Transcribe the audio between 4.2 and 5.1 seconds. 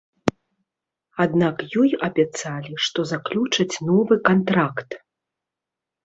кантракт.